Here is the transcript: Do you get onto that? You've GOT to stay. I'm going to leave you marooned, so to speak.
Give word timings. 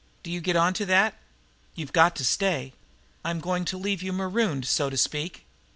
Do 0.23 0.31
you 0.31 0.41
get 0.41 0.55
onto 0.55 0.83
that? 0.85 1.13
You've 1.75 1.93
GOT 1.93 2.15
to 2.15 2.25
stay. 2.25 2.73
I'm 3.23 3.39
going 3.39 3.65
to 3.65 3.77
leave 3.77 4.01
you 4.01 4.11
marooned, 4.11 4.65
so 4.65 4.89
to 4.89 4.97
speak. 4.97 5.45